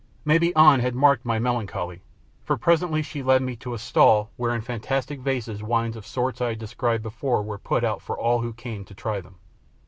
Maybe 0.25 0.51
An 0.55 0.79
had 0.79 0.95
marked 0.95 1.25
my 1.25 1.37
melancholy, 1.37 2.01
for 2.43 2.57
presently 2.57 3.03
she 3.03 3.21
led 3.21 3.43
me 3.43 3.55
to 3.57 3.75
a 3.75 3.77
stall 3.77 4.31
where 4.35 4.55
in 4.55 4.61
fantastic 4.61 5.19
vases 5.19 5.61
wines 5.61 5.95
of 5.95 6.07
sorts 6.07 6.41
I 6.41 6.49
have 6.49 6.57
described 6.57 7.03
before 7.03 7.43
were 7.43 7.59
put 7.59 7.83
out 7.83 8.01
for 8.01 8.17
all 8.17 8.41
who 8.41 8.51
came 8.51 8.83
to 8.85 8.95
try 8.95 9.21
them. 9.21 9.35